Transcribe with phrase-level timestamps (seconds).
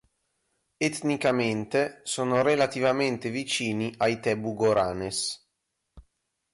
[0.79, 5.47] Etnicamente, sono relativamente vicini ai Tebu-Goranes.